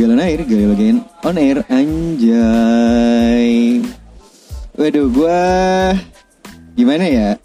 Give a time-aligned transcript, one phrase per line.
[0.00, 3.52] Galon air, galon on air anjay.
[4.72, 5.92] Waduh, gua
[6.72, 7.36] gimana ya?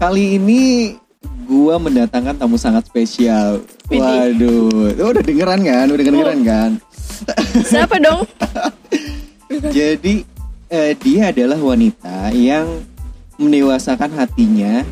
[0.00, 0.96] Kali ini
[1.44, 3.60] gua mendatangkan tamu sangat spesial.
[3.92, 5.92] Waduh, lu udah dengeran kan?
[5.92, 6.80] Udah dengeran kan?
[7.68, 8.24] Siapa dong?
[9.76, 10.24] Jadi
[10.72, 12.80] eh, dia adalah wanita yang
[13.36, 14.88] mendewasakan hatinya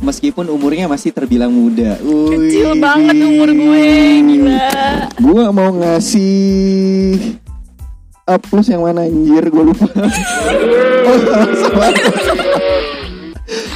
[0.00, 2.00] meskipun umurnya masih terbilang muda.
[2.00, 2.80] Kecil Wih.
[2.80, 3.88] banget umur gue,
[4.24, 4.68] gila.
[5.20, 7.36] Gua mau ngasih
[8.30, 9.90] A plus yang mana anjir gue lupa.
[11.10, 11.18] oh,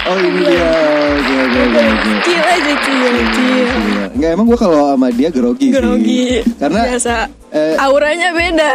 [0.06, 0.70] oh ini dia.
[1.10, 1.82] Oke oke oke.
[2.22, 3.66] Kecil aja, kecil, kecil.
[3.66, 4.04] Iya.
[4.14, 5.74] Nggak emang gue kalau sama dia grogi, sih.
[5.74, 6.22] Grogi.
[6.54, 7.14] Karena biasa
[7.50, 8.70] eh, auranya beda.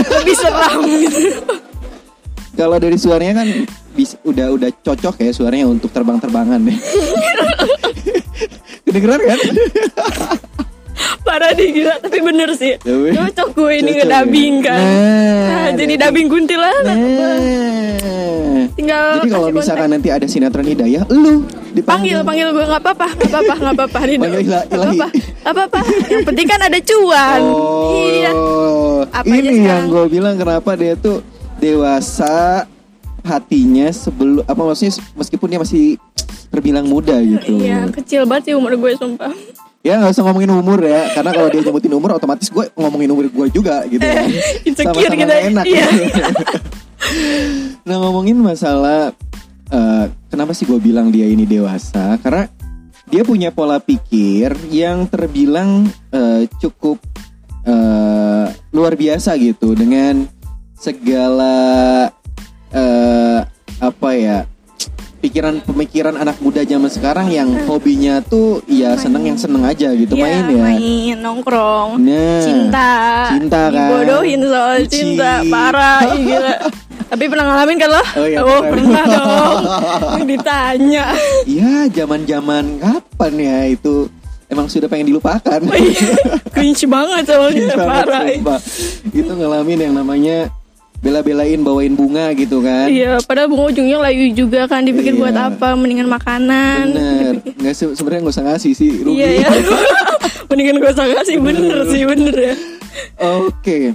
[0.00, 1.20] Lebih seram gitu.
[2.58, 3.48] kalau dari suaranya kan
[3.98, 6.78] bis, udah udah cocok ya suaranya untuk terbang-terbangan deh.
[8.84, 9.38] Kedengeran kan?
[11.20, 12.74] Parah deh gila, tapi bener sih.
[12.76, 14.64] Tapi- Cocok gue ini Cocok ngedabing ya?
[14.64, 14.78] kan.
[14.78, 16.96] Nah, Nah, jadi ada- dubbing kuntilanak.
[16.96, 17.96] Nah.
[18.70, 19.94] Tinggal Jadi kalau misalkan kontak.
[19.98, 21.42] nanti ada sinetron hidayah, lu
[21.74, 22.18] panggil dipanggil.
[22.22, 23.98] panggil gue nggak apa-apa nggak apa-apa nggak apa-apa.
[23.98, 24.66] Panggil ilahi.
[24.70, 25.06] apa-apa
[25.44, 28.30] apa-apa yang penting kan ada cuan Oh, iya
[29.10, 29.66] Apa aja ini sekarang?
[29.66, 31.18] yang gue bilang kenapa dia tuh
[31.58, 32.64] dewasa
[33.28, 35.84] hatinya sebelum apa maksudnya meskipun dia masih
[36.48, 37.60] terbilang muda gitu.
[37.60, 39.32] iya kecil banget sih umur gue sumpah
[39.86, 43.30] Ya nggak usah ngomongin umur ya, karena kalau dia nyebutin umur otomatis gue ngomongin umur
[43.30, 44.02] gue juga gitu.
[44.02, 44.26] kan.
[44.68, 45.64] insecure gitu nggak enak.
[45.64, 45.86] iya
[47.88, 49.14] nah ngomongin masalah
[49.70, 52.18] eh, kenapa sih gue bilang dia ini dewasa?
[52.18, 52.50] Karena
[53.06, 56.98] dia punya pola pikir yang terbilang eh, cukup
[57.62, 60.26] eh, luar biasa gitu dengan
[60.74, 62.10] segala
[62.70, 63.38] eh,
[63.78, 64.38] apa ya
[65.18, 70.14] pikiran pemikiran anak muda zaman sekarang yang hobinya tuh ya seneng yang seneng aja gitu
[70.14, 70.62] Iya, main ya.
[70.64, 72.90] main nongkrong Nah, cinta
[73.28, 73.74] cinta kan.
[73.90, 74.90] dibodohin soal Bucin.
[75.18, 76.54] cinta parah ih, gila
[77.10, 79.04] tapi pernah ngalamin kan lo Oh, iya, oh pernah.
[79.08, 81.04] dong ditanya
[81.44, 84.06] Iya, zaman-zaman kapan ya itu
[84.46, 85.60] emang sudah pengen dilupakan.
[85.60, 86.14] Oh, iya.
[86.48, 88.24] cringe banget soalnya parah.
[89.08, 90.48] Itu ngalamin yang namanya
[90.98, 92.90] bela-belain bawain bunga gitu kan.
[92.90, 95.20] Iya, padahal bunga ujungnya layu juga kan dipikir Iya.
[95.20, 95.68] buat apa?
[95.72, 96.84] Mendingan makanan.
[96.90, 97.34] Bener.
[97.54, 99.16] Nggak se- sebenarnya nggak usah ngasih sih rugi.
[99.16, 99.48] Iya ya.
[100.50, 102.54] Mendingan gue usah sih bener sih bener ya.
[103.38, 103.94] Oke.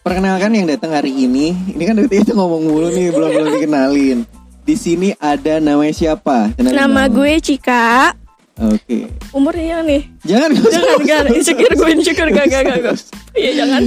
[0.00, 1.56] Perkenalkan yang datang hari ini.
[1.70, 4.18] Ini kan dari itu ngomong mulu nih, belum belum dikenalin.
[4.60, 6.52] Di sini ada namanya siapa?
[6.52, 7.20] Kenalin Nama dong.
[7.20, 8.12] gue Cika.
[8.54, 9.08] Oke.
[9.30, 10.12] Umurnya nih.
[10.22, 12.62] Jangan nggak Jangan nggak jangan insecure gue insecure gak gak.
[12.76, 12.96] gak.
[13.32, 13.82] Iya jangan.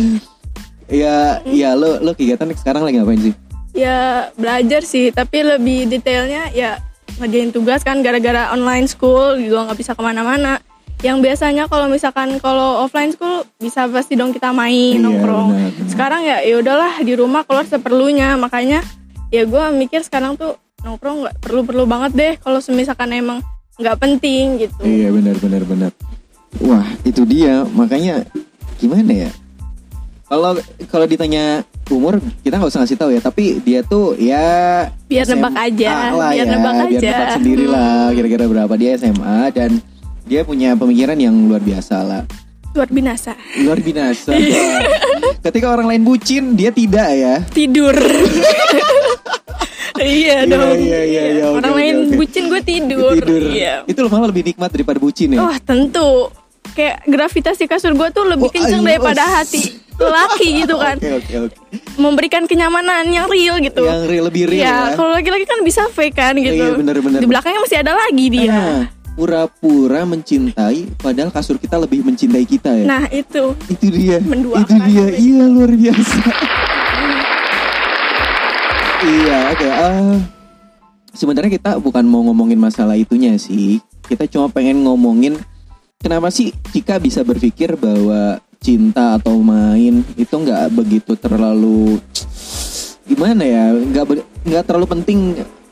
[0.87, 3.33] Ya, ya lo lo kegiatan sekarang lagi ngapain sih?
[3.75, 6.79] Ya belajar sih, tapi lebih detailnya ya
[7.19, 10.63] ngerjain tugas kan gara-gara online school juga nggak bisa ke mana-mana.
[11.05, 15.49] Yang biasanya kalau misalkan kalau offline school bisa pasti dong kita main Iya, nongkrong.
[15.53, 15.89] benar, benar.
[15.93, 18.81] Sekarang ya ya udahlah di rumah keluar seperlunya makanya
[19.29, 23.43] ya gue mikir sekarang tuh nongkrong nggak perlu-perlu banget deh kalau misalkan emang
[23.77, 24.81] nggak penting gitu.
[24.81, 25.91] Iya benar benar benar.
[26.65, 28.25] Wah itu dia makanya
[28.81, 29.31] gimana ya?
[30.27, 33.21] Kalau kalau ditanya umur kita nggak usah ngasih tahu ya.
[33.21, 34.47] Tapi dia tuh ya
[35.05, 37.07] Biar SMA nebak aja, lah biar ya, nebak biar aja.
[37.07, 39.79] nebak sendiri lah kira-kira berapa dia SMA dan
[40.23, 42.23] dia punya pemikiran yang luar biasa lah.
[42.75, 43.33] Luar binasa.
[43.57, 44.35] Luar binasa.
[45.45, 47.35] Ketika orang lain bucin dia tidak ya.
[47.47, 47.95] Tidur.
[49.97, 50.77] iya Iya, dong.
[50.77, 52.15] iya, iya, iya, Orang lain oke.
[52.19, 53.13] bucin gue tidur.
[53.17, 53.41] Tidur.
[53.49, 53.73] Iya.
[53.87, 55.41] Itu malah lebih nikmat daripada bucin ya.
[55.41, 56.29] Wah tentu.
[56.77, 59.33] Kayak gravitasi kasur gue tuh lebih Oh, kenceng daripada oh.
[59.41, 60.95] hati laki gitu kan.
[61.01, 61.55] Oke oke oke.
[61.97, 63.81] Memberikan kenyamanan yang real gitu.
[63.81, 64.93] Yang real lebih real ya.
[64.93, 66.53] ya, kalau laki-laki kan bisa fake kan gitu.
[66.53, 67.19] Iya, bener, bener.
[67.21, 68.53] Di belakangnya masih ada lagi dia.
[68.53, 68.81] Nah,
[69.17, 72.85] pura-pura mencintai padahal kasur kita lebih mencintai kita ya.
[72.85, 74.21] Nah itu itu dia.
[74.21, 74.69] menduakan.
[74.69, 75.07] Itu dia.
[75.17, 76.17] Iya luar biasa.
[79.01, 79.67] iya, oke.
[79.73, 80.17] ah,
[81.17, 83.81] sebenarnya kita bukan mau ngomongin masalah itunya sih.
[84.05, 85.41] Kita cuma pengen ngomongin
[85.97, 92.01] kenapa sih Cika bisa berpikir bahwa cinta atau main itu nggak begitu terlalu
[93.03, 94.05] gimana ya nggak
[94.43, 95.19] nggak terlalu penting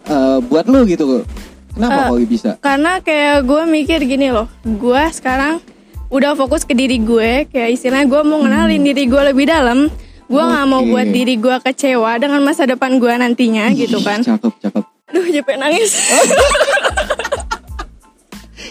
[0.05, 1.25] eh, buat lo gitu
[1.73, 5.59] kenapa Eh, kok bisa Karena kayak gue mikir gini loh, gue sekarang
[6.07, 9.91] udah fokus ke diri gue, kayak istilahnya gue mau ngenalin diri gue lebih dalam.
[10.25, 10.87] Gue nggak mau Hmm.
[10.87, 10.91] Oke.
[10.93, 14.19] buat diri gue kecewa dengan masa depan gue nantinya gitu Ih, kan.
[14.23, 15.91] cakep cakep Aduh, capek nangis.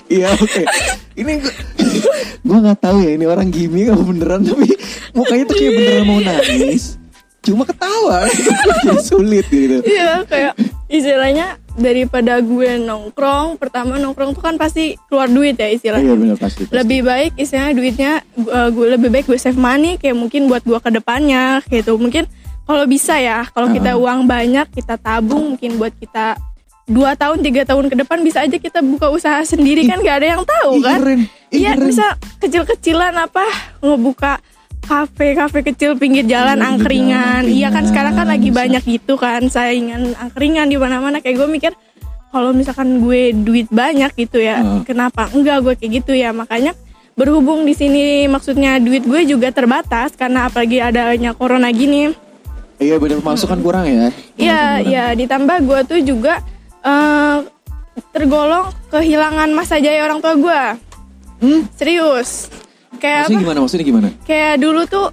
[0.06, 0.62] Iya oke.
[1.14, 1.52] Ini gua,
[2.44, 4.68] gua nggak tahu ya ini orang gimmick apa beneran tapi
[5.12, 6.98] mukanya tuh kayak beneran mau nangis.
[7.44, 8.24] Cuma ketawa
[8.84, 9.84] jadi sulit gitu.
[9.84, 10.56] Iya, kayak
[10.88, 16.36] istilahnya daripada gue nongkrong pertama nongkrong tuh kan pasti keluar duit ya istilahnya Iya benar
[16.38, 16.62] pasti.
[16.64, 16.72] pasti.
[16.72, 18.12] lebih baik istilahnya duitnya
[18.46, 22.30] uh, gue lebih baik gue save money kayak mungkin buat gue ke depannya gitu mungkin
[22.62, 26.38] kalau bisa ya kalau kita uang banyak kita tabung mungkin buat kita
[26.84, 30.00] dua tahun tiga tahun ke depan bisa aja kita buka usaha sendiri kan?
[30.04, 31.00] Gak ada yang tahu kan?
[31.54, 33.46] iya bisa kecil-kecilan apa
[33.80, 34.42] ngebuka
[34.84, 37.48] kafe kafe kecil pinggir jalan angkringan.
[37.48, 38.58] iya kan sekarang kan lagi bisa.
[38.60, 39.48] banyak gitu kan?
[39.48, 41.24] Saingan angkringan di mana-mana.
[41.24, 41.72] Kayak gue mikir
[42.28, 46.36] kalau misalkan gue duit banyak gitu ya kenapa enggak gue kayak gitu ya?
[46.36, 46.76] Makanya
[47.14, 52.12] berhubung di sini maksudnya duit gue juga terbatas karena apalagi adanya corona gini.
[52.76, 54.10] Iya benar masukan kurang ya.
[54.34, 56.42] Iya, Masukan iya ditambah gue tuh juga
[56.84, 57.38] eh,
[58.10, 60.62] tergolong kehilangan masa jaya orang tua gue.
[61.40, 61.60] Hmm?
[61.74, 62.48] Serius.
[62.96, 63.44] Kayak Maksudnya apa?
[63.44, 63.58] gimana?
[63.60, 64.08] Maksudnya gimana?
[64.24, 65.06] Kayak dulu tuh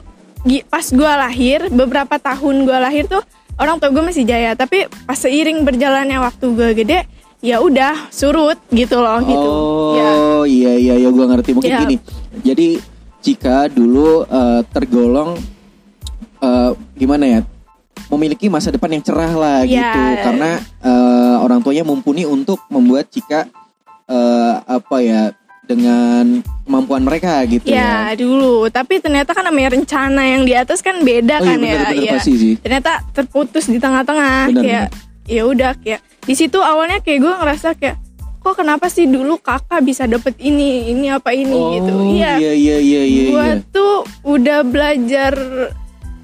[0.68, 3.22] pas gue lahir, beberapa tahun gue lahir tuh
[3.58, 7.00] orang tua gue masih jaya, tapi pas seiring berjalannya waktu gue gede,
[7.42, 9.50] ya udah surut gitu loh gitu.
[9.94, 10.10] Ya.
[10.10, 11.80] Oh iya iya iya gue ngerti mungkin Iya.
[11.86, 11.96] gini.
[12.42, 12.68] Jadi
[13.22, 15.38] jika dulu eh, tergolong
[16.42, 17.40] eh, gimana ya
[18.12, 19.72] memiliki masa depan yang cerah lah Iya.
[19.72, 23.48] gitu karena eh, orang tuanya mumpuni untuk membuat Cika
[24.06, 25.32] eh, apa ya
[25.62, 28.20] dengan kemampuan mereka gitu Ya ya.
[28.20, 31.64] dulu, tapi ternyata kan namanya rencana yang di atas kan beda Oh iya kan ya.
[31.72, 32.12] benar-benar Iya.
[32.14, 32.54] pasti sih.
[32.58, 34.88] ternyata terputus di tengah-tengah kayak
[35.24, 37.96] ya udah kayak di situ awalnya kayak gue ngerasa kayak
[38.38, 42.52] kok kenapa sih dulu kakak bisa dapet ini ini apa ini Oh gitu iya iya
[42.52, 43.24] iya iya iya.
[43.30, 43.64] gue iya.
[43.70, 45.34] tuh udah belajar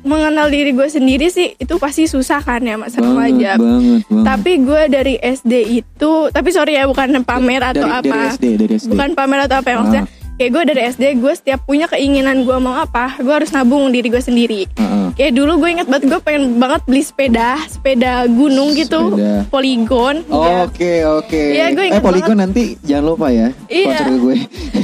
[0.07, 4.23] mengenal diri gue sendiri sih itu pasti susah kan ya masa banget, remaja banget banget.
[4.23, 8.45] tapi gue dari SD itu tapi sorry ya bukan pamer atau dari, apa Dari SD
[8.57, 8.89] dari SD.
[8.89, 10.15] bukan pamer atau apa ya maksudnya Ah.
[10.37, 14.07] kayak gue dari SD gue setiap punya keinginan gue mau apa gue harus nabung diri
[14.07, 14.95] gue sendiri Heeh.
[15.17, 19.49] Kayak dulu gue inget banget gue pengen banget beli sepeda, sepeda gunung gitu, Sepeda.
[19.49, 20.21] poligon.
[20.29, 20.61] Oh, Ya.
[20.61, 21.41] Oke oke.
[21.57, 23.97] Iya, gue eh inget Polygon nanti jangan lupa ya Iya.
[23.97, 24.35] ke gue.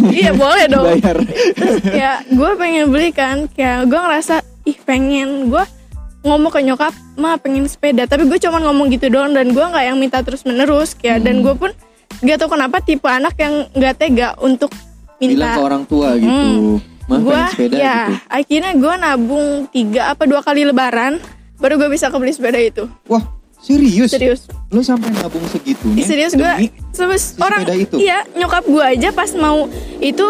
[0.09, 0.85] Iya boleh dong.
[0.89, 1.17] Bayar.
[1.85, 5.63] ya gue pengen beli kan, kayak gue ngerasa ih pengen gue
[6.21, 8.03] ngomong ke nyokap, ma pengen sepeda.
[8.03, 11.25] Tapi gue cuma ngomong gitu doang dan gue nggak yang minta terus menerus kayak Hmm.
[11.25, 11.71] dan gue pun
[12.19, 14.71] gak tau kenapa tipe anak yang nggak tega untuk
[15.17, 15.59] Bilang ke minta.
[15.61, 16.79] orang tua gitu.
[17.03, 18.13] Mah gue pengen sepeda ya gitu.
[18.29, 21.19] akhirnya gue nabung tiga apa dua kali lebaran
[21.57, 22.87] baru gue bisa kebeli sepeda itu.
[23.05, 23.23] Wah
[23.57, 24.07] serius?
[24.09, 24.47] Serius.
[24.69, 26.03] Lu sampai nabung segitunya?
[26.03, 27.95] Serius gue sebes orang itu?
[27.97, 29.67] iya nyokap gue aja pas mau
[29.97, 30.23] itu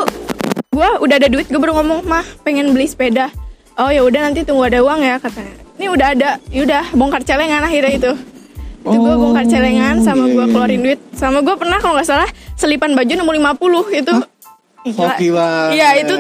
[0.67, 3.29] gue udah ada duit gue baru ngomong mah pengen beli sepeda
[3.75, 7.61] oh ya udah nanti tunggu ada uang ya katanya ini udah ada yaudah bongkar celengan
[7.61, 8.11] akhirnya itu
[8.83, 11.95] itu gue Oh, bongkar celengan sama iya, gue iya, keluarin duit sama gue pernah kalau
[11.95, 14.13] nggak salah selipan baju nomor 50 itu
[14.83, 14.99] Gila.
[15.15, 15.71] Hoki banget.
[15.79, 16.13] Iya itu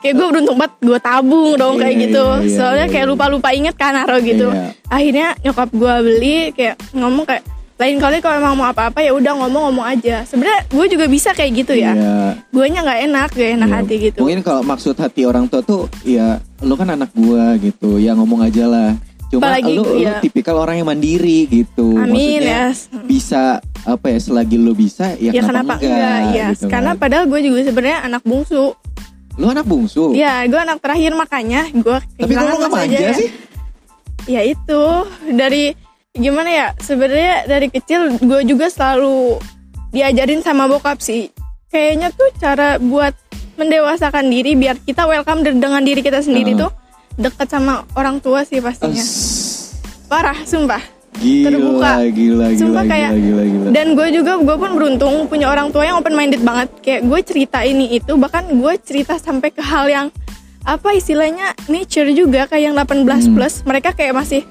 [0.00, 3.04] kayak gue beruntung banget gue tabung dong Iya, kayak iya, gitu iya, soalnya iya, kayak
[3.04, 3.12] iya.
[3.12, 4.72] lupa-lupa inget kan naruh gitu Iya.
[4.88, 7.44] akhirnya nyokap gue beli kayak ngomong kayak
[7.78, 11.52] lain kali kalau emang mau apa-apa ya udah ngomong-ngomong aja sebenarnya gue juga bisa kayak
[11.52, 12.16] gitu ya Iya.
[12.48, 13.76] gue nya nggak enak gak enak Iya.
[13.76, 17.98] hati gitu Mungkin kalau maksud hati orang tua tuh ya lu kan anak gua gitu,
[18.02, 18.90] ya ngomong aja lah.
[19.28, 20.24] Cuma Apalagi lu, lu iya.
[20.24, 22.00] tipikal orang yang mandiri gitu.
[22.00, 23.00] Amin, Maksudnya ya.
[23.04, 23.42] bisa
[23.84, 27.00] apa ya selagi lu bisa ya, ya kenapa enggak, ya gitu karena kan.
[27.00, 28.76] padahal gue juga sebenarnya anak bungsu
[29.38, 30.12] lu anak bungsu.
[30.18, 33.30] ya gue anak terakhir makanya gue Tapi kok lu nggak manja sih?
[34.28, 34.82] ya itu
[35.32, 35.72] dari
[36.12, 39.38] gimana ya sebenarnya dari kecil gue juga selalu
[39.94, 41.32] diajarin sama bokap sih
[41.72, 43.16] kayaknya tuh cara buat
[43.58, 46.62] mendewasakan diri biar kita welcome de- dengan diri kita sendiri Heeh.
[46.62, 46.70] tuh
[47.16, 49.74] dekat sama orang tua sih pastinya As-
[50.06, 50.80] parah sumpah
[51.12, 51.90] Gila, terbuka.
[51.98, 53.68] gila, gila, Sumpah gila, kayak gila, gila.
[53.68, 57.20] dan gue juga gue pun beruntung punya orang tua yang open minded banget kayak gue
[57.20, 60.06] cerita ini itu bahkan gue cerita sampai ke hal yang
[60.62, 63.34] apa istilahnya nature juga kayak yang 18 Hmm.
[63.34, 64.46] plus mereka kayak masih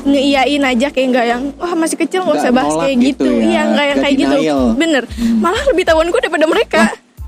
[0.00, 3.44] ngeiyain aja kayak nggak yang wah masih kecil nggak usah bahas kayak gitu gitu, ya,
[3.44, 4.62] iya nggak yang kayak gitu denial.
[4.72, 5.36] bener Hmm.
[5.38, 6.80] malah lebih tahuan gue daripada mereka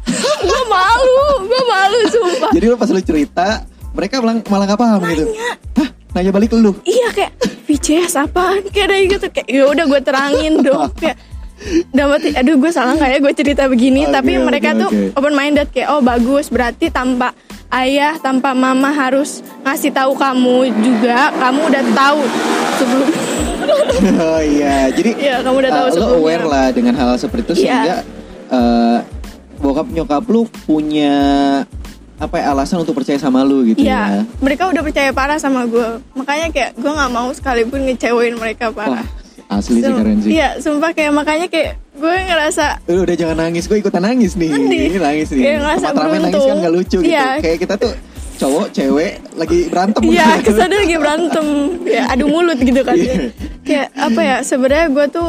[0.42, 3.46] gue malu gue malu sumpah Jadi lu pas lu cerita,
[3.90, 5.24] mereka malah, malah gak paham gitu.
[5.76, 5.88] Hah?
[6.10, 6.74] Nanya balik lu.
[6.82, 7.32] iya kayak
[7.64, 11.14] VCS apaan kayak ada gitu kayak ya udah gue terangin dong kayak
[11.90, 15.12] dapat aduh gue salah nggak ya gue cerita begini Oke, tapi mereka tuh oke.
[15.14, 17.36] open minded kayak oh bagus berarti tanpa
[17.70, 22.20] ayah tanpa mama harus ngasih tahu kamu juga kamu udah tahu
[22.74, 23.08] sebelum
[24.24, 26.18] oh iya, jadi Iya, kamu udah tahu uh, sebelumnya.
[26.18, 27.60] aware lah dengan hal seperti itu Iya.
[27.60, 27.96] sehingga
[28.48, 28.98] uh,
[29.60, 31.14] bokap nyokap lu punya
[32.16, 34.22] apa ya, alasan untuk percaya sama lu gitu Iya, ya.
[34.44, 39.00] mereka udah percaya parah sama gue makanya kayak gue nggak mau sekalipun ngecewain mereka Wah,
[39.00, 39.06] parah
[39.50, 40.30] asli sih keren sih.
[40.38, 44.46] Iya, sumpah kayak makanya kayak gue ngerasa Lu udah jangan nangis, gue ikutan nangis nih.
[44.46, 44.82] Sedih.
[44.86, 45.42] Ini nangis nih.
[45.42, 46.58] Kayak ngerasa ramen nangis kan beruntung.
[46.62, 47.10] gak lucu gitu.
[47.10, 47.28] Iya.
[47.42, 47.92] Kayak kita tuh
[48.38, 50.02] cowok, cewek lagi berantem.
[50.06, 50.46] Iya, gitu.
[50.54, 51.46] kesannya lagi berantem,
[51.82, 52.94] ya adu mulut gitu kan.
[52.94, 53.14] Iya.
[53.66, 54.36] Kayak apa ya?
[54.46, 55.28] Sebenarnya gue tuh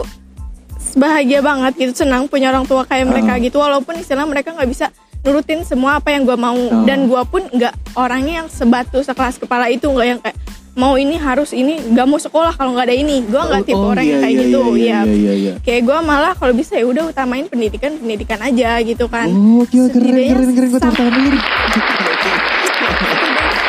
[0.94, 3.40] bahagia banget gitu senang punya orang tua kayak mereka Ah.
[3.40, 4.88] gitu walaupun istilah mereka nggak bisa
[5.22, 6.84] nurutin semua apa yang gue mau Ah.
[6.84, 10.36] dan gue pun nggak orangnya yang sebatu sekelas kepala itu nggak yang kayak
[10.72, 13.92] mau ini harus ini nggak mau sekolah kalau nggak ada ini gue nggak tipe Oh,
[13.92, 15.54] orang iya, yang kayak iya, gitu iya, ya iya, iya, iya.
[15.60, 19.76] kayak gue malah kalau bisa ya udah utamain pendidikan pendidikan aja gitu kan Oh, oke,
[19.90, 20.70] keren, keren, keren.
[20.70, 21.30] Gue tepuk sam- tangan dulu.
[21.30, 21.44] nih.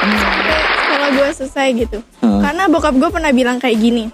[0.02, 2.40] sampai sekolah gue selesai gitu Hah.
[2.40, 4.04] karena bokap gue pernah bilang kayak gini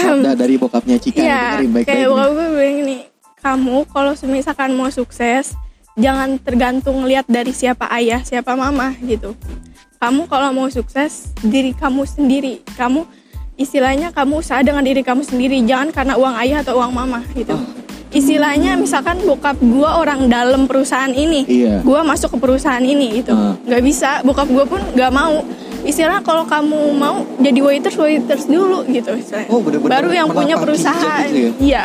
[0.00, 1.20] Sabda dari bokapnya Cika.
[1.20, 2.96] Iya, dengerin baik-baik kayak bokap gue bilang gini,
[3.40, 5.44] kamu kalau misalkan mau sukses,
[5.96, 9.36] jangan tergantung lihat dari siapa ayah, siapa mama gitu.
[10.00, 12.64] Kamu kalau mau sukses, diri kamu sendiri.
[12.72, 13.04] Kamu
[13.60, 17.52] istilahnya kamu usaha dengan diri kamu sendiri, jangan karena uang ayah atau uang mama gitu.
[17.52, 17.64] Oh.
[18.10, 21.84] Istilahnya misalkan bokap gue orang dalam perusahaan ini, Iya.
[21.84, 23.54] gue masuk ke perusahaan ini gitu, Ah.
[23.62, 24.10] nggak bisa.
[24.26, 25.44] Bokap gue pun nggak mau.
[25.80, 29.16] Istilah kalau kamu mau jadi waiters waiters dulu gitu.
[29.16, 29.48] Istilahnya.
[29.48, 31.26] Oh, bener-bener baru yang punya perusahaan.
[31.28, 31.50] gitu ya?
[31.60, 31.82] iya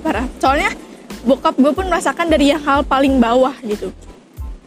[0.00, 0.26] parah.
[0.38, 0.70] Soalnya
[1.26, 3.92] bokap gue pun merasakan dari yang hal paling bawah gitu.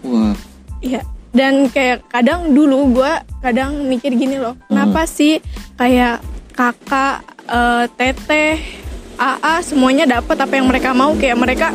[0.06, 0.36] Wah,
[0.80, 3.12] iya dan kayak kadang dulu gue
[3.46, 5.38] kadang mikir gini loh kenapa sih
[5.78, 6.26] kayak
[6.58, 8.58] kakak eh, teteh
[9.20, 11.12] AA semuanya dapat apa yang mereka mau?
[11.20, 11.68] Kayak mereka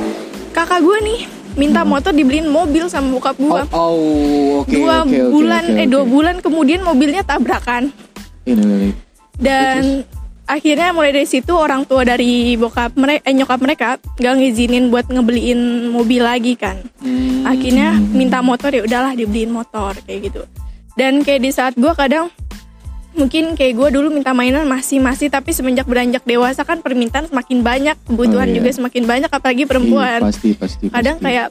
[0.56, 1.20] kakak gue nih
[1.54, 5.87] minta motor dibeliin mobil sama bokap gue oh, oh, oke, dua oke, bulan oke, eh
[5.87, 5.92] oke.
[5.94, 7.94] dua bulan kemudian mobilnya tabrakan.
[9.34, 10.04] Dan
[10.44, 13.88] akhirnya mulai dari situ orang tua dari bokap mereka eh, nyokap mereka
[14.20, 16.84] gak ngizinin buat ngebeliin mobil lagi kan.
[17.00, 17.49] Hmm.
[17.49, 20.42] akhirnya minta motor ya udahlah dibeliin motor kayak gitu.
[20.94, 22.30] Dan kayak di saat gue kadang
[23.14, 27.59] mungkin kayak gue dulu minta mainan masih masih tapi semenjak beranjak dewasa kan permintaan semakin
[27.61, 28.56] banyak kebutuhan Oh, iya.
[28.56, 30.85] juga semakin banyak apalagi Iya, perempuan pasti, pasti.
[30.88, 31.26] kadang pasti.
[31.30, 31.47] kayak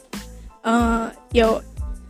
[0.61, 1.03] eh
[1.33, 1.47] ya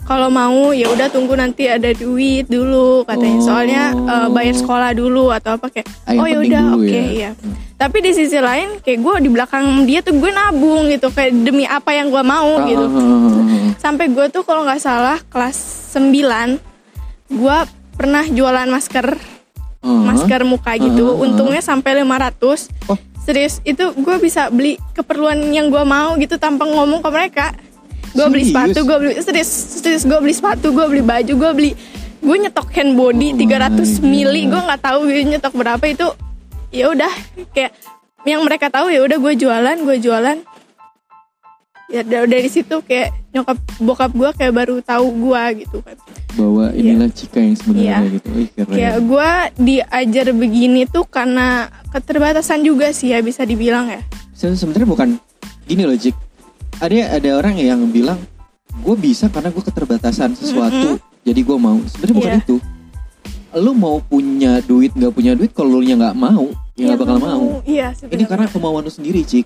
[0.03, 3.45] kalau mau ya udah tunggu nanti ada duit dulu katanya Oh.
[3.45, 6.75] soalnya eh, bayar sekolah dulu atau apa kayak Ah, yang oh ya penting udah dulu
[6.75, 7.03] oke ya.
[7.07, 7.31] iya
[7.73, 11.63] tapi di sisi lain kayak gue di belakang dia tuh gue nabung gitu kayak demi
[11.63, 13.69] apa yang gue mau Ah, gitu ah, ah.
[13.75, 15.57] sampai gue tuh kalau nggak salah kelas
[15.93, 16.57] 9
[17.31, 17.57] gue
[17.93, 19.07] pernah jualan masker
[19.83, 19.91] Ah.
[20.05, 21.11] masker muka gitu.
[21.11, 21.21] Ah.
[21.21, 22.95] untungnya sampai 500 Oh.
[23.19, 27.47] serius itu gue bisa beli keperluan yang gue mau gitu tanpa ngomong ke mereka.
[28.11, 29.49] Gue beli sepatu gue beli serius
[29.79, 31.71] serius gue beli sepatu gue beli baju gue beli
[32.19, 35.83] gue nyetok hand body Oh 300 my mili gue nggak tahu gue nyetok berapa.
[35.83, 36.07] Itu
[36.69, 37.11] ya udah
[37.51, 37.71] kayak
[38.23, 40.37] yang mereka tahu ya udah gue jualan gue jualan.
[41.87, 45.97] Ya da- dari situ kayak nyokap bokap gue kayak baru tahu gue gitu kan.
[46.33, 48.13] Bahwa inilah Cika yang sebenarnya Iya.
[48.13, 48.27] gitu.
[48.31, 48.69] Wih, keren.
[48.71, 51.47] kayak gue diajar begini tuh karena
[51.89, 54.01] keterbatasan juga sih ya bisa dibilang ya.
[54.31, 55.07] Se- sebenarnya bukan
[55.63, 56.13] gini loh Cik.
[56.79, 58.21] Ada ada orang yang bilang
[58.75, 61.81] gue bisa karena gue keterbatasan sesuatu jadi gue mau.
[61.87, 62.39] Sebenarnya bukan Iya.
[62.39, 62.55] itu.
[63.55, 67.45] Lu mau punya duit nggak punya duit kalau nya nggak mau ya nggak bakal mau.
[67.63, 69.45] iya ini karena kemauan lu sendiri Cik.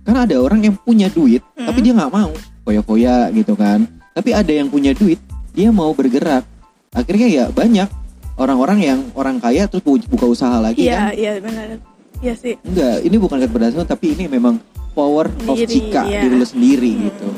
[0.00, 1.66] Karena ada orang yang punya duit Mm.
[1.66, 2.30] tapi dia nggak mau
[2.62, 3.86] foya-foya gitu kan.
[4.12, 5.18] Tapi ada yang punya duit
[5.50, 6.44] dia mau bergerak.
[6.90, 7.86] Akhirnya ya banyak
[8.34, 11.18] orang-orang yang orang kaya terus bu- buka usaha lagi iya kan.
[11.18, 11.66] iya benar.
[12.20, 12.54] Iya sih.
[12.60, 14.60] Enggak, ini bukan keterbatasan tapi ini memang
[14.92, 16.20] power of Diri, Cika iya.
[16.26, 17.28] diri lu sendiri gitu.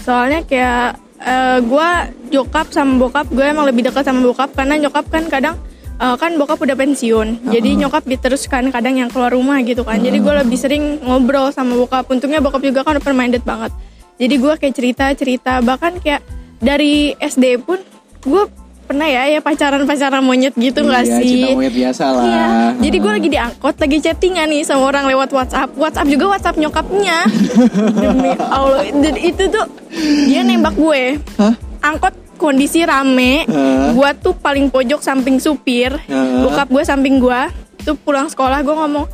[0.00, 1.88] soalnya kayak eh, gue
[2.30, 5.58] jokap sama bokap gue emang lebih dekat sama bokap karena nyokap kan kadang
[5.98, 7.50] eh, kan bokap udah pensiun.
[7.50, 7.80] Jadi Uh-uh.
[7.84, 9.98] nyokap diteruskan kadang yang keluar rumah gitu kan.
[9.98, 12.06] Jadi gue lebih sering ngobrol sama bokap.
[12.06, 13.74] Untungnya bokap juga kan open minded banget
[14.16, 16.24] jadi gue kayak cerita cerita bahkan kayak
[16.56, 17.80] dari SD pun
[18.22, 18.42] gue
[18.86, 22.22] pernah ya ya pacaran pacaran monyet gitu nggak Iya, sih cinta monyet biasa lah.
[22.22, 22.46] Iya,
[22.80, 25.74] jadi gue lagi diangkot, lagi chattingan nih sama orang lewat WhatsApp.
[25.74, 27.18] WhatsApp juga WhatsApp nyokapnya.
[28.00, 29.66] Demi Allah, dan itu tuh
[30.22, 31.18] dia nembak gue.
[31.34, 31.54] Hah?
[31.82, 33.90] Angkot kondisi rame, Hah?
[33.90, 36.46] gue tuh paling pojok samping supir, Hah?
[36.46, 37.40] bokap gue samping gue.
[37.82, 39.06] Tuh pulang sekolah gue ngomong,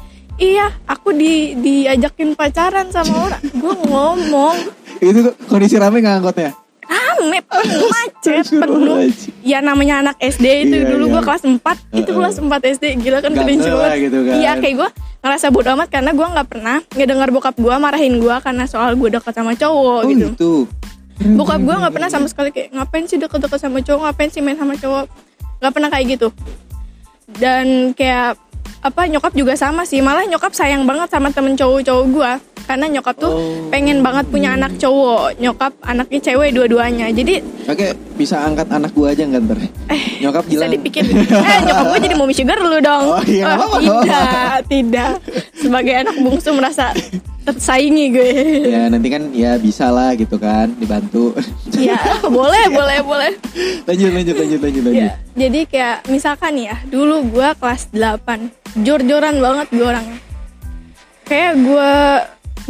[0.42, 3.42] iya aku di diajakin pacaran sama orang.
[3.44, 4.56] gue ngomong,
[5.00, 6.50] Itu kondisi rame nggak angkotnya?
[6.84, 9.06] rame penuh macet penuh
[9.40, 11.12] ya namanya anak SD itu Iya, dulu iya.
[11.12, 11.62] gue kelas 4 itu
[12.02, 12.14] Heeh.
[12.14, 14.34] kelas 4 SD gila kan cringe banget gitu kan.
[14.34, 14.88] iya kayak gue
[15.22, 19.08] ngerasa bodo amat karena gue nggak pernah ngedengar bokap gue marahin gue karena soal gue
[19.08, 20.52] dekat sama cowok Oh gitu itu.
[21.32, 24.58] bokap gue nggak pernah sama sekali kayak ngapain sih deket-deket sama cowok ngapain sih main
[24.58, 25.04] sama cowok
[25.62, 26.28] nggak pernah kayak gitu
[27.32, 28.34] dan kayak
[28.82, 29.98] apa nyokap juga sama sih.
[29.98, 33.66] Malah nyokap sayang banget sama temen cowok-cowok gue karena nyokap tuh Oh.
[33.68, 35.38] pengen banget punya anak cowok.
[35.38, 37.06] Nyokap anaknya cewek dua-duanya.
[37.08, 39.58] Jadi Oke, bisa angkat anak gua aja nggak ntar?
[40.18, 40.70] Nyokap Eh, bisa bilang.
[40.72, 43.04] dipikir eh nyokap gue jadi mommy sugar lu dong.
[43.12, 45.12] Oh, iya, nggak tidak tidak.
[45.54, 46.90] Sebagai anak bungsu merasa
[47.42, 48.30] tersaingi gue.
[48.70, 51.34] Ya nanti kan ya bisa lah gitu kan dibantu.
[51.74, 51.98] ya
[52.38, 53.32] boleh boleh boleh.
[53.86, 55.02] Lanjut lanjut lanjut lanjut lanjut.
[55.02, 60.20] ya jadi kayak misalkan ya dulu gue kelas 8 jor-joran banget gue orangnya.
[61.26, 61.90] Kayak gue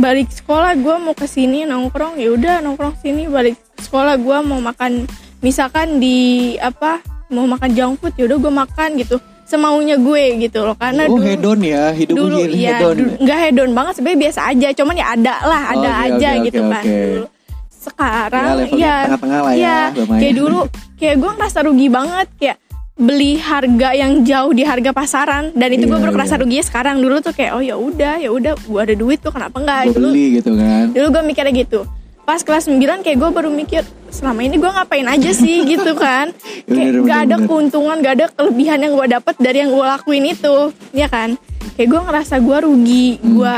[0.01, 4.61] balik sekolah gue mau ke sini nongkrong ya udah nongkrong sini balik sekolah gue mau
[4.61, 5.05] makan
[5.45, 9.17] misalkan di apa mau makan junk food ya udah gue makan gitu
[9.53, 13.39] semaunya gue gitu loh karena oh dulu hedon ya hidup dulu hedon iya dulu- nggak
[13.43, 16.71] hedon banget sebenarnya biasa aja cuman ya ada lah ada Oke, aja oke, gitu oke,
[16.71, 17.27] kan dulu.
[17.75, 20.21] Sekarang Ya, ya tengah-tengah lah ya, iya, lumayan.
[20.21, 20.59] kayak dulu
[20.97, 22.57] kayak gue ngerasa rugi banget kayak
[22.95, 26.41] beli harga yang jauh di harga pasaran dan itu gue Iya, baru kerasa iya.
[26.41, 29.57] ruginya sekarang dulu tuh kayak oh ya udah ya udah gue ada duit tuh kenapa
[29.57, 30.85] enggak dulu beli gitu kan.
[30.91, 31.81] dulu gue mikirnya gitu
[32.23, 36.31] pas kelas 9 kayak gue baru mikir selama ini gue ngapain aja sih gitu kan
[36.65, 37.47] kayak Bener, gak bener, ada bener.
[37.47, 40.55] keuntungan gak ada kelebihan yang gue dapet dari yang gue lakuin itu
[40.93, 41.35] ya kan
[41.75, 43.35] kayak gue ngerasa gue rugi Hmm.
[43.35, 43.55] gue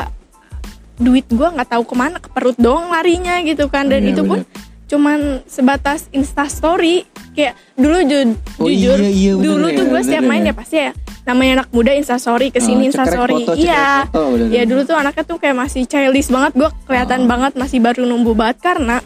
[0.97, 4.23] duit gue nggak tahu ke mana ke perut doang larinya gitu kan dan Iya, itu
[4.23, 4.63] pun bener.
[4.87, 7.03] cuman sebatas instastory
[7.33, 10.45] kayak dulu ju- Oh, jujur iya, iya, bener dulu ya, tuh gue bener setiap main
[10.45, 10.93] ya pasti ya
[11.25, 13.43] namanya anak muda instastory ke sini Oh, instastory.
[13.43, 14.05] foto, iya.
[14.07, 16.53] foto, bener, ya dulu tuh anaknya tuh kayak masih childish banget.
[16.55, 17.29] Gue kelihatan Oh.
[17.29, 19.01] banget masih baru numbuh banget karena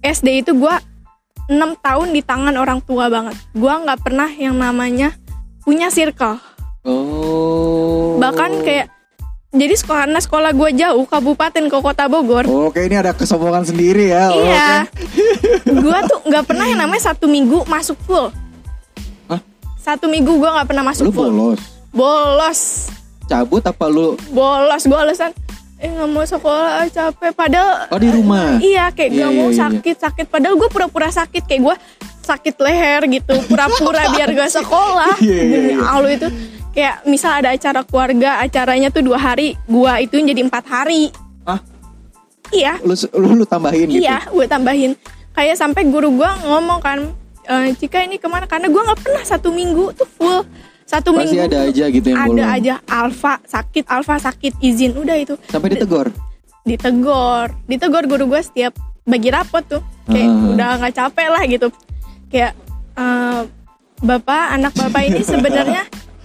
[0.00, 0.74] SD itu gue
[1.46, 3.34] 6 tahun di tangan orang tua banget.
[3.52, 5.12] Gue nggak pernah yang namanya
[5.60, 6.38] punya circle.
[6.84, 8.16] Oh.
[8.16, 8.86] Bahkan kayak
[9.50, 12.42] jadi sekolah karena sekolah gue jauh kabupaten ke kota Bogor.
[12.44, 15.72] Oke ini ada kesombongan sendiri ya Oh, iya oke.
[15.74, 18.34] gue tuh nggak pernah yang namanya satu minggu masuk full?
[19.84, 21.60] Satu minggu gue nggak pernah masuk Lu full bolos.
[21.92, 22.60] Bolos.
[23.28, 24.16] Cabut apa lu?
[24.32, 25.36] Bolos gue alasan
[25.84, 27.32] eh nggak mau sekolah ah, capek.
[27.36, 28.56] Padahal Oh di rumah?
[28.56, 29.62] Iya kayak Iya, gak iya, mau iya, iya.
[29.68, 30.26] sakit sakit.
[30.32, 31.76] Padahal gue pura-pura sakit kayak gue
[32.24, 35.20] sakit leher gitu pura-pura biar gak sekolah.
[35.20, 35.84] Iya, iya, demi iya.
[35.84, 36.28] Allah itu
[36.72, 41.12] kayak misal ada acara keluarga acaranya tuh dua hari gue itu jadi empat hari.
[41.44, 41.60] Hah?
[42.48, 42.80] iya.
[42.80, 44.00] Lu, lu, lu tambahin gitu?
[44.08, 44.96] Iya, gue tambahin.
[45.34, 47.10] Kayak sampai guru gue ngomong kan,
[47.44, 48.44] e, Cika ini ke mana?
[48.44, 50.42] Karena gue nggak pernah satu minggu tuh full.
[50.84, 52.56] Satu Pasti minggu ada aja gitu yang ada bolong.
[52.60, 56.12] aja alfa sakit, alfa sakit izin udah itu Sampai ditegor
[56.62, 59.82] ditegor, ditegor guru gue setiap bagi rapot tuh.
[60.06, 60.50] Kayak Ah.
[60.52, 61.68] udah nggak capek lah gitu.
[62.28, 62.52] Kayak
[62.94, 63.40] eh,
[64.00, 65.84] bapak anak bapak ini sebenarnya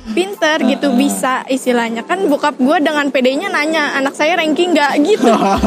[0.09, 5.29] pinter gitu bisa istilahnya kan bokap gue dengan PD-nya nanya anak saya ranking nggak gitu
[5.37, 5.61] kan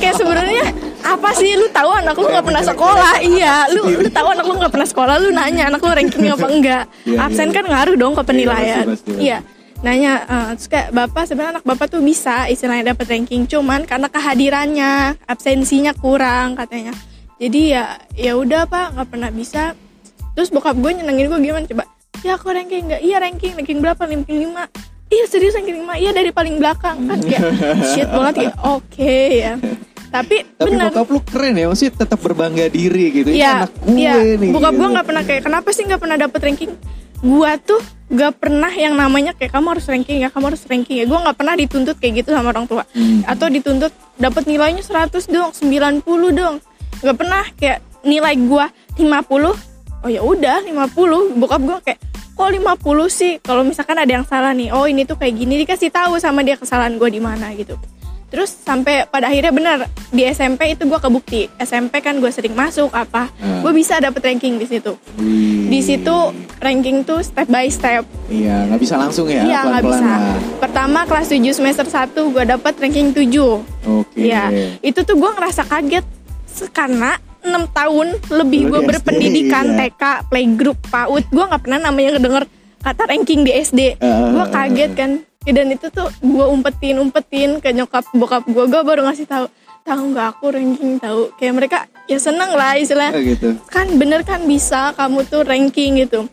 [0.00, 0.64] kayak sebenarnya
[1.06, 1.50] apa sih?
[1.54, 3.12] Lu tahu anak lu nggak pernah sekolah?
[3.22, 5.14] Iya lu lu tahu anak lu nggak pernah sekolah?
[5.22, 6.84] Lu nanya anak lu ranking apa enggak?
[7.06, 7.54] Iya, absen iya.
[7.54, 8.86] kan ngaruh dong ke penilaian.
[9.16, 9.38] iya.
[9.84, 14.08] Nanya eh, terus kayak bapak sebenarnya anak bapak tuh bisa istilahnya dapat ranking cuman karena
[14.10, 14.92] kehadirannya
[15.28, 16.92] absensinya kurang katanya.
[17.36, 19.76] Jadi ya ya udah pak nggak pernah bisa.
[20.36, 21.64] Terus bokap gue nyenengin gue gimana?
[21.68, 21.84] Coba
[22.24, 23.02] ya aku ranking nggak?
[23.04, 24.02] Iya ranking ranking berapa?
[24.02, 24.64] Ranking lima.
[25.06, 25.94] Iya serius ranking lima?
[26.00, 27.06] Iya dari paling belakang.
[27.06, 27.44] Kan kayak
[27.92, 29.54] shit banget kayak oke ya
[30.22, 33.72] tapi, Tapi benar bokap lu keren ya Maksudnya tetap berbangga diri gitu Ini Iya, anak
[33.76, 34.14] gue iya.
[34.40, 34.94] nih Bokap gue gitu.
[34.96, 36.72] nggak pernah kayak kenapa sih nggak pernah dapet ranking?
[37.24, 41.04] Gua tuh nggak pernah yang namanya kayak kamu harus ranking ya, kamu harus ranking ya.
[41.08, 42.84] Gue nggak pernah dituntut kayak gitu sama orang tua.
[42.92, 43.24] Hmm.
[43.24, 46.04] Atau dituntut dapat nilainya 100 dong, 90
[46.36, 46.60] dong.
[47.02, 48.68] Nggak pernah kayak nilai gua
[49.00, 49.56] 50.
[50.04, 51.40] Oh ya udah 50.
[51.40, 52.00] Bokap gue kayak
[52.36, 53.32] kok 50 sih?
[53.40, 56.60] Kalau misalkan ada yang salah nih, oh ini tuh kayak gini dikasih tahu sama dia
[56.60, 57.80] kesalahan gue di mana gitu.
[58.26, 59.78] Terus sampai pada akhirnya benar
[60.10, 61.46] di SMP itu gue kebukti.
[61.56, 63.62] SMP kan gue sering masuk apa, Hmm.
[63.62, 64.98] gue bisa dapet ranking di situ.
[65.16, 65.70] Wih.
[65.70, 66.16] Di situ
[66.58, 68.02] ranking tuh step by step.
[68.26, 70.02] Iya nggak bisa langsung ya Iya nggak bisa.
[70.02, 70.38] lah.
[70.58, 74.50] Pertama kelas 7 semester 1 gue dapet ranking 7 Oke Iya,
[74.82, 76.02] itu tuh gue ngerasa kaget
[76.72, 79.86] karena 6 tahun lebih gue berpendidikan iya.
[79.86, 82.44] TK, playgroup, PAUD, gue nggak pernah namanya ngedenger
[82.82, 83.80] kata ranking di SD.
[83.98, 85.10] Ah, gue ah, kaget kan.
[85.46, 89.46] Dan itu tuh gue umpetin umpetin ke nyokap bokap gue, gue baru ngasih tahu
[89.80, 93.54] tahu nggak aku ranking tahu kayak mereka ya seneng lah Oh, istilah gitu.
[93.66, 96.26] Kan bener kan bisa kamu tuh ranking gitu.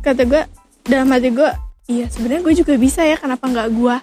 [0.00, 0.44] Kata gue
[0.84, 1.48] dalam hati gue
[1.88, 3.96] iya sebenarnya gue juga bisa ya kenapa nggak gue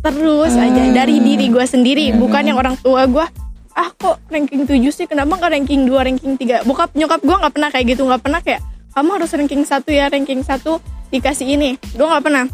[0.00, 0.92] terus aja Ah.
[0.94, 2.16] dari diri gue sendiri Ah.
[2.16, 3.26] bukan yang orang tua gue
[3.74, 5.04] ah kok ranking 7 sih?
[5.04, 8.40] Kenapa nggak ranking 2 ranking 3 bokap nyokap gue nggak pernah kayak gitu nggak pernah
[8.40, 8.60] kayak
[8.94, 10.78] kamu harus ranking satu ya ranking satu
[11.10, 11.76] dikasih ini.
[11.92, 12.46] Gue nggak pernah.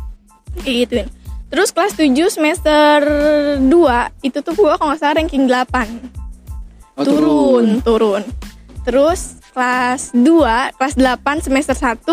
[0.56, 1.06] Kayak gituin
[1.50, 2.96] terus kelas 7 semester
[3.58, 3.66] 2
[4.22, 6.20] itu tuh gue kalau nggak salah ranking 8
[7.00, 8.22] Oh, turun, turun.
[8.84, 12.04] Terus kelas 2, kelas 8 semester 1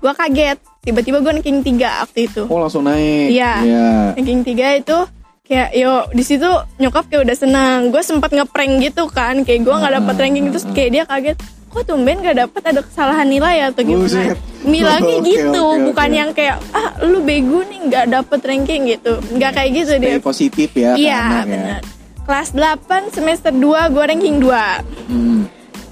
[0.00, 0.56] gua kaget.
[0.80, 2.42] Tiba-tiba gue ranking 3 waktu itu.
[2.48, 3.52] Oh langsung naik Iya.
[3.60, 4.98] Iya Ranking 3 itu
[5.44, 6.48] kayak yo di situ
[6.80, 7.92] nyokap kayak udah senang.
[7.92, 11.38] Gue sempat ngeprank gitu kan, kayak gue nggak Ah, ranking terus kayak dia kaget.
[11.72, 14.36] Kok tumben gak dapet ada kesalahan nilai atau gimana?
[14.62, 16.14] Bilangnya Oke, gitu, oke, bukan oke.
[16.14, 19.16] yang kayak ah lu bego nih nggak dapet ranking gitu.
[19.30, 20.10] Nggak kayak gitu dia.
[20.10, 21.48] Stay positif ya Iya anak ya.
[21.48, 21.80] benar.
[22.22, 23.58] Kelas 8 semester 2
[23.88, 25.42] gue ranking 2 Hmm.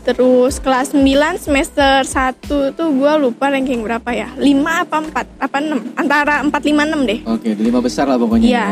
[0.01, 1.03] Terus kelas 9
[1.37, 2.39] semester 1
[2.71, 7.05] tuh gue lupa ranking berapa ya 5 apa 4 apa 6 Antara 4, 5, 6
[7.05, 8.47] deh Oke, di lima besar lah pokoknya.
[8.47, 8.67] Iya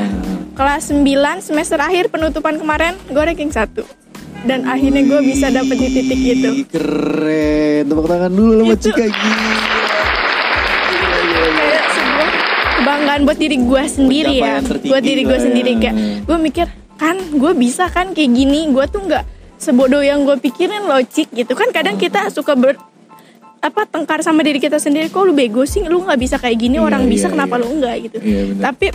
[0.55, 1.05] Kelas 9
[1.41, 3.98] semester akhir penutupan kemarin gue ranking 1
[4.47, 6.51] Dan akhirnya gue bisa dapet di titik itu.
[6.71, 7.83] Keren.
[7.91, 9.05] Tepuk tangan dulu sama Itu- Cika.
[11.49, 12.31] Kayak sebuah
[12.79, 14.63] kebanggaan buat diri gue sendiri ya.
[14.63, 15.43] Buat diri gue ya.
[15.43, 15.71] sendiri.
[15.77, 16.67] Kayak Gue mikir
[16.99, 18.71] kan gue bisa kan kayak gini.
[18.71, 19.25] Gue tuh nggak
[19.59, 21.35] sebodoh yang gue pikirin loh Cik.
[21.35, 21.53] Gitu.
[21.59, 22.79] Kan Kadang kita suka ber
[23.59, 25.11] apa tengkar sama diri kita sendiri.
[25.11, 25.83] Kok lu bego sih?
[25.83, 26.79] Lu nggak bisa kayak gini.
[26.79, 27.63] Iya, orang bisa iya, kenapa iya.
[27.63, 28.19] lu enggak gitu.
[28.23, 28.87] Iya, tapi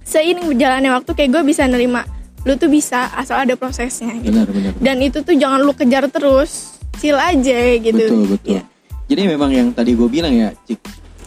[0.00, 2.15] seiring berjalannya waktu kayak gue bisa nerima
[2.46, 4.72] lu tuh bisa asal ada prosesnya gitu Benar, benar.
[4.78, 8.50] dan itu tuh jangan lu kejar terus chill aja gitu Betul, betul.
[8.54, 8.62] Iya.
[9.06, 10.80] Jadi memang yang tadi gue bilang ya, Cik,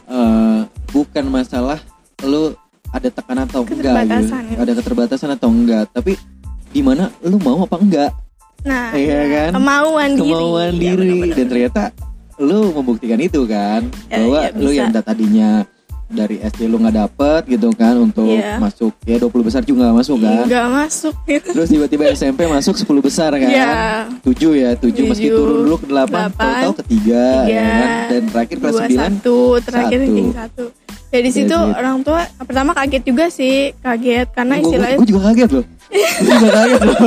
[0.07, 1.79] eh, bukan masalah
[2.23, 2.51] lu
[2.89, 4.35] ada tekanan atau enggak, gitu.
[4.35, 4.57] Ya.
[4.59, 6.19] ada keterbatasan atau enggak, tapi
[6.69, 8.11] di mana lu mau apa enggak,
[8.61, 9.51] nah Iya kan?
[9.55, 11.35] kemauan diri kemauan Iya, diri, benar-benar.
[11.37, 11.81] dan ternyata
[12.39, 15.49] lu membuktikan itu kan, Ya, bahwa ya, lu yang tadinya
[16.09, 18.57] dari SD lu nggak dapet gitu kan untuk Iya.
[18.57, 20.43] masuk ya 20 besar juga nggak masuk kan.
[20.43, 23.45] nggak masuk gitu Terus tiba-tiba SMP masuk 10 besar kan.
[23.45, 24.09] Iya.
[24.19, 27.61] 7 ya, 7 meski Tujuh, turun dulu ke 8, delapan, tahu-tahu ke 3 tiga, ya
[27.61, 27.89] kan.
[28.09, 30.05] Dan terakhir kelas dua 9 satu terakhir satu.
[30.07, 30.65] ranking satu
[31.09, 31.73] ya di situ Iya, iya.
[31.75, 35.65] orang tua pertama kaget juga sih kaget karena istilahnya Gue juga kaget loh.
[36.19, 36.97] Gue juga kaget loh.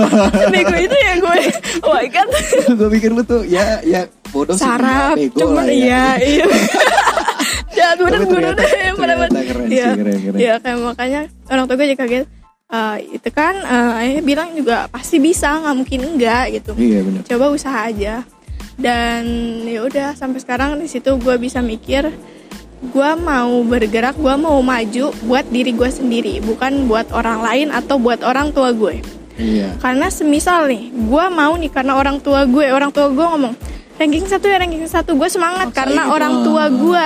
[0.48, 1.36] bego itu ya gue
[1.80, 2.28] oh my god
[2.72, 4.64] gue pikir lu tuh ya ya bodoh sih.
[4.64, 5.74] sarap ya, bego cuman lah ya.
[5.76, 6.44] iya iya
[7.92, 9.88] bener Tapi gue ternyata- udah ternyata keren sih, Iya.
[9.92, 10.38] keren, keren.
[10.38, 12.26] Iya, kayak makanya orang tua gue juga kaget
[12.72, 17.22] Eh, itu kan eh, ayah bilang juga pasti bisa nggak mungkin enggak gitu Iya benar.
[17.22, 18.24] coba usaha aja
[18.74, 19.22] dan
[19.62, 22.08] ya udah sampai sekarang di situ gue bisa mikir
[22.82, 27.94] gue mau bergerak gue mau maju buat diri gue sendiri bukan buat orang lain atau
[27.96, 29.76] buat orang tua gue Iya.
[29.76, 33.52] karena semisal nih gue mau nih karena orang tua gue orang tua gue ngomong
[33.94, 36.14] ranking satu ya ranking satu gue semangat karena gitu.
[36.14, 37.04] orang tua gue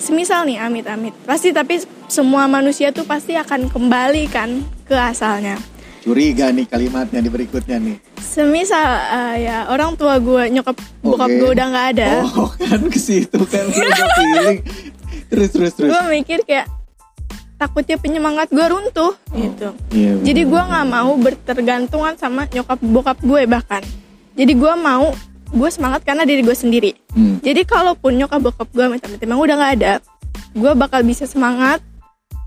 [0.00, 4.50] semisal nih amit amit pasti tapi semua manusia tuh pasti akan kembali kan
[4.84, 5.60] ke asalnya
[6.00, 8.00] Curiga nih kalimatnya di berikutnya nih.
[8.16, 8.80] semisal
[9.12, 13.36] eh, ya orang tua gue nyokap bokap gue udah nggak ada Oh kan ke situ
[13.44, 14.64] kan feeling.
[15.28, 15.92] Terus terus terus.
[15.92, 16.72] gue mikir kayak
[17.54, 20.16] takutnya penyemangat gue runtuh gitu Iya.
[20.24, 23.84] jadi gue nggak mau bertergantungan sama nyokap bokap gue bahkan
[24.32, 25.12] jadi gue mau
[25.50, 27.38] gue semangat karena diri gue sendiri Hmm.
[27.38, 29.92] jadi kalaupun nyokap bokap gue minta-minta emang udah nggak ada
[30.52, 31.82] gue bakal bisa semangat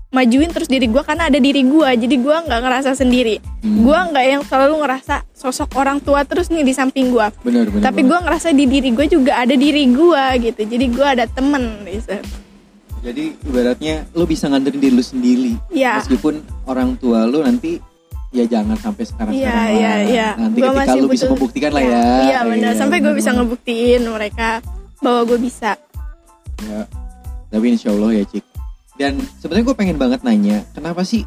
[0.08, 3.82] majuin terus diri gue karena ada diri gue jadi gue nggak ngerasa sendiri Hmm.
[3.82, 7.82] gue nggak yang selalu ngerasa sosok orang tua terus nih di samping gue Benar benar.
[7.82, 11.64] tapi gue ngerasa di diri gue juga ada diri gue gitu jadi gue ada temen
[11.84, 12.16] gitu
[13.00, 15.52] Jadi ibaratnya lu bisa nganterin diri lu sendiri.
[15.68, 16.00] Iya.
[16.00, 17.76] Meskipun orang tua lu nanti
[18.34, 20.28] ya jangan sampai sekarang Iya, iya, iya.
[20.34, 22.04] Nanti Gua ketika lu bisa membuktikan lah Iya, ya.
[22.26, 22.72] Iya benar.
[22.74, 24.58] Sampai gue bisa ngebuktiin mereka
[24.98, 25.78] bahwa gue bisa.
[26.60, 26.82] Ya.
[27.48, 28.44] Tapi insya Allah ya Cik.
[28.94, 31.22] Dan sebenarnya gue pengen banget nanya, kenapa sih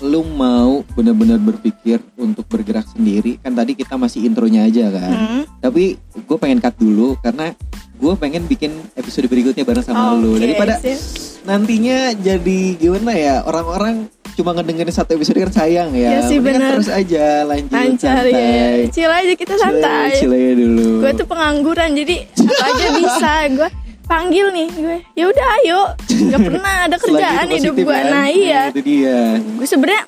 [0.00, 3.40] lu mau benar-benar berpikir untuk bergerak sendiri?
[3.40, 5.12] Kan tadi kita masih intronya aja kan.
[5.12, 5.42] Hmm.
[5.60, 7.56] Tapi gue pengen cut dulu karena
[7.94, 10.36] gue pengen bikin episode berikutnya bareng sama lu.
[10.36, 11.00] Oke, Daripada sip.
[11.44, 16.10] nantinya jadi gimana ya orang-orang cuma ngedengerin satu episode kan sayang ya.
[16.10, 16.74] Iya sih, bener.
[16.74, 18.32] terus aja lanjut Lancar ya.
[18.32, 18.76] santai.
[18.90, 20.10] Chill aja kita santai.
[20.16, 20.88] chill aja dulu.
[21.00, 23.32] Gue tuh pengangguran jadi apa aja bisa.
[23.50, 23.68] Gue
[24.04, 24.96] panggil nih gue.
[25.14, 25.80] Ya udah ayo.
[26.28, 27.86] Gak pernah ada kerjaan hidup gue.
[27.86, 28.04] kan?
[28.06, 28.60] Nah iya.
[28.68, 29.38] Itu dia.
[29.38, 30.02] Gue sebenarnya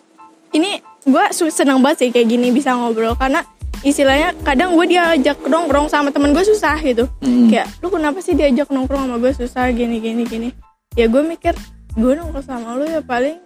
[0.53, 0.71] ini
[1.03, 3.47] gue senang banget sih kayak gini bisa ngobrol karena
[3.81, 7.47] istilahnya kadang gue diajak nongkrong sama temen gue susah gitu Hmm.
[7.47, 10.49] kayak lu kenapa sih diajak nongkrong sama gue susah gini gini gini
[10.93, 11.55] ya gue mikir
[11.95, 13.39] gue nongkrong sama lu ya paling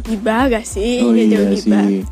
[0.00, 1.86] gibah gak sih Oh iya gibah.
[1.86, 2.02] sih.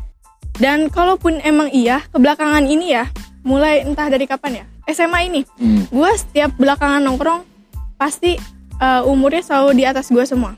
[0.55, 3.09] dan kalaupun emang iya kebelakangan ini ya
[3.41, 5.83] mulai entah dari kapan ya SMA ini Hmm.
[5.85, 7.43] gue setiap belakangan nongkrong
[7.95, 8.39] pasti
[8.77, 10.55] uh, umurnya selalu di atas gue semua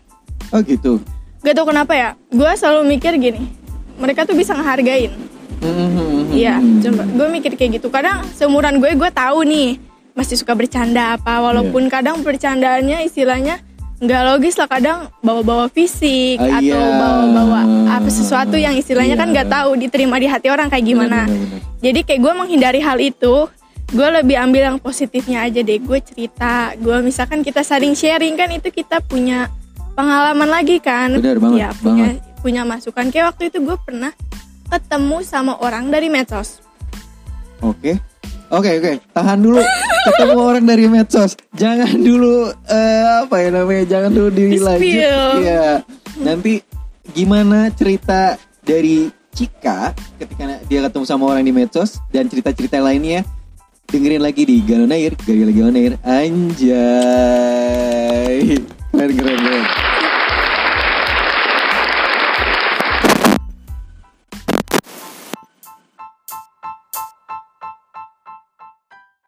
[0.49, 1.01] Oh gitu.
[1.39, 3.49] gak tau kenapa ya gue selalu mikir gini
[3.95, 5.13] mereka tuh bisa ngehargain
[5.55, 6.29] Hmm.
[6.29, 7.87] Iya, coba gue mikir kayak gitu.
[7.87, 9.79] Kadang seumuran gue, gue tahu nih
[10.13, 11.41] masih suka bercanda apa.
[11.41, 11.91] Walaupun Iya.
[11.91, 13.63] kadang bercandaannya istilahnya
[13.97, 14.67] nggak logis lah.
[14.67, 16.95] Kadang bawa-bawa fisik Ah, atau iya.
[16.95, 19.33] bawa-bawa apa sesuatu yang istilahnya kan Iya.
[19.33, 21.23] nggak tahu diterima di hati orang kayak gimana.
[21.23, 21.81] Benar, benar, benar.
[21.81, 23.35] Jadi kayak gue menghindari hal itu.
[23.87, 25.77] Gue lebih ambil yang positifnya aja deh.
[25.77, 26.73] Gue cerita.
[26.75, 29.47] Gue misalkan kita saling sharing kan itu kita punya
[29.93, 31.15] pengalaman lagi kan.
[31.15, 32.41] Benar banget, Ya, punya banget.
[32.41, 33.05] punya masukan.
[33.07, 34.11] Kayak waktu itu gue pernah
[34.65, 36.59] ketemu sama orang dari medsos.
[37.59, 38.01] Oke.
[38.53, 39.61] Oke oke, tahan dulu.
[40.05, 41.33] Ketemu orang dari medsos.
[41.57, 43.85] Jangan dulu eh, apa ya namanya?
[43.89, 45.41] Jangan dulu dilanjut.
[45.41, 45.81] Iya.
[46.21, 46.61] Nanti
[47.09, 53.25] gimana cerita dari Cika ketika dia ketemu sama orang di medsos dan cerita-cerita lainnya
[53.89, 55.93] dengerin lagi di Galon Air, Gali lagi on air.
[56.01, 56.73] Anjay.
[58.93, 59.65] Keren keren keren.